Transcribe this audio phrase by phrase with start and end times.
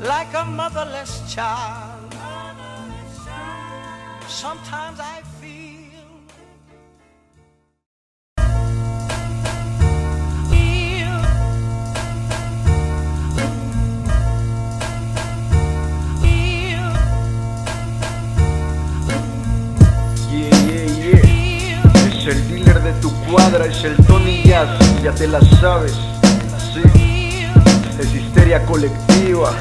[0.00, 2.14] like a motherless child.
[4.26, 5.56] Sometimes I feel.
[10.50, 11.24] feel-
[16.22, 16.94] feel-
[20.30, 22.08] Yeah, yeah, yeah.
[22.08, 24.68] Es el dealer de tu cuadra, es el Tony Jazz,
[25.02, 25.92] ya te la sabes.
[26.72, 26.82] Sí,
[28.56, 29.52] colectiva.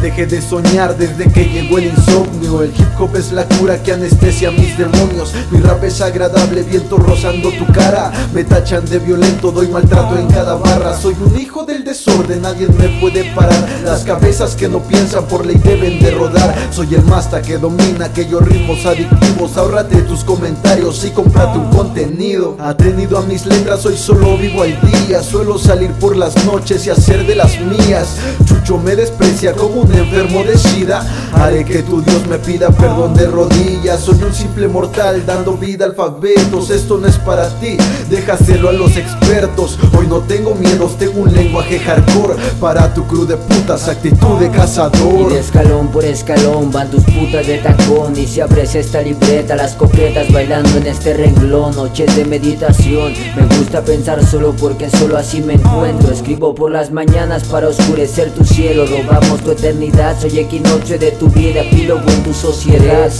[0.00, 2.62] Dejé de soñar desde que llegó el insomnio.
[2.62, 5.34] El hip hop es la cura que anestesia mis demonios.
[5.50, 8.12] Mi rap es agradable, viento rozando tu cara.
[8.32, 10.77] Me tachan de violento, doy maltrato en cada barra
[11.08, 13.66] Soy un hijo del desorden, nadie me puede parar.
[13.82, 16.54] Las cabezas que no piensan por ley deben de rodar.
[16.70, 19.56] Soy el masta que domina aquellos ritmos adictivos.
[19.56, 22.58] Ahórrate tus comentarios y cómprate un contenido.
[22.60, 25.22] Atenido a mis letras, hoy solo vivo al día.
[25.22, 28.08] Suelo salir por las noches y hacer de las mías.
[28.44, 33.14] Chucho me desprecia como un enfermo de sida Haré que tu Dios me pida perdón
[33.14, 34.00] de rodillas.
[34.00, 36.70] Soy un simple mortal dando vida alfabetos.
[36.70, 37.76] Esto no es para ti,
[38.10, 39.78] déjaselo a los expertos.
[39.96, 41.07] Hoy no tengo miedos, tengo
[41.68, 46.70] lenguaje hardcore Para tu crew de putas, actitud de Y cazador de escalón por escalón
[46.70, 48.16] van tus putas de tacón.
[48.16, 51.76] Y si abres esta libreta las coquetas bailando en este renglón.
[51.76, 56.12] Noches de meditación Me gusta pensar solo porque solo así me encuentro.
[56.12, 58.86] Escribo por las mañanas para oscurecer tu cielo.
[58.86, 63.10] Robamos tu eternidad, soy equinoccio de tu vida Epílogo en tu sociedad.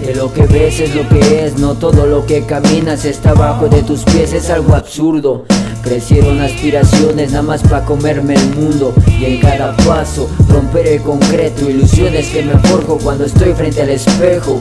[0.00, 3.66] De lo que ves es lo que es, no todo lo que caminas está bajo
[3.68, 5.46] de tus pies, es algo absurdo.
[5.86, 11.70] Crecieron aspiraciones nada más para comerme el mundo y en cada paso romper el concreto,
[11.70, 14.60] ilusiones que me forjo cuando estoy frente al espejo.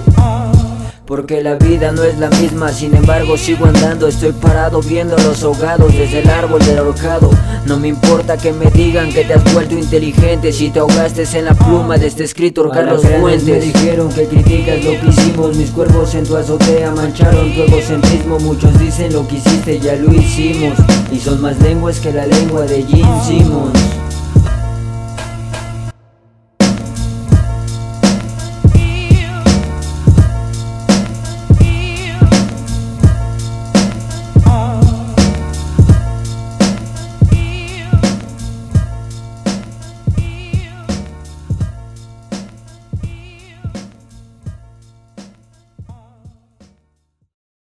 [1.06, 5.22] Porque la vida no es la misma, sin embargo sigo andando, estoy parado viendo a
[5.22, 7.30] los ahogados desde el árbol del ahorcado.
[7.68, 11.46] No me importa que me digan que te has vuelto inteligente si te ahogaste en
[11.46, 13.46] la pluma de este escritor Carlos Fuentes.
[13.46, 18.40] Me dijeron que criticas lo que hicimos, mis cuervos en tu azotea mancharon tu egocentrismo.
[18.40, 20.74] Muchos dicen lo que hiciste, ya lo hicimos.
[21.12, 23.95] Y son más lenguas que la lengua de Gene Simmons.